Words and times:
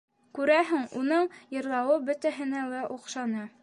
Күрәһең, 0.37 0.87
уның 1.01 1.29
йырлауы 1.59 2.01
бөтәһенә 2.11 2.69
лә 2.75 2.85
оҡшаны. 2.99 3.51